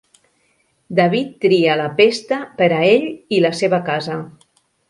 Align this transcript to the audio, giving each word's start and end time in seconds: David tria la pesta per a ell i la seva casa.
David 0.99 1.35
tria 1.45 1.77
la 1.83 1.87
pesta 2.01 2.41
per 2.63 2.71
a 2.79 2.81
ell 2.95 3.07
i 3.39 3.45
la 3.47 3.55
seva 3.63 3.85
casa. 3.93 4.21